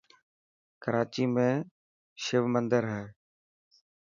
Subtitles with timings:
[0.83, 1.47] ڪراچي ۾
[2.23, 3.05] شو مندر هي.